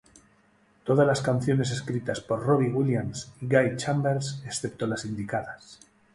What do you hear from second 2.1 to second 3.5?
por Robbie Williams y